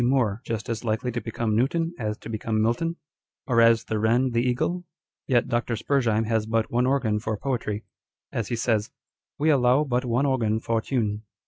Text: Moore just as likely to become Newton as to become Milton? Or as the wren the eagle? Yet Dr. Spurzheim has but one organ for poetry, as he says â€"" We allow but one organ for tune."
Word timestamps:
Moore 0.03 0.41
just 0.43 0.67
as 0.67 0.83
likely 0.83 1.11
to 1.11 1.21
become 1.21 1.55
Newton 1.55 1.93
as 1.99 2.17
to 2.17 2.27
become 2.27 2.59
Milton? 2.59 2.95
Or 3.45 3.61
as 3.61 3.83
the 3.83 3.99
wren 3.99 4.31
the 4.31 4.41
eagle? 4.41 4.83
Yet 5.27 5.47
Dr. 5.47 5.75
Spurzheim 5.75 6.23
has 6.23 6.47
but 6.47 6.71
one 6.71 6.87
organ 6.87 7.19
for 7.19 7.37
poetry, 7.37 7.83
as 8.31 8.47
he 8.47 8.55
says 8.55 8.87
â€"" 8.87 8.91
We 9.41 9.49
allow 9.51 9.83
but 9.83 10.03
one 10.03 10.25
organ 10.25 10.59
for 10.59 10.81
tune." 10.81 11.21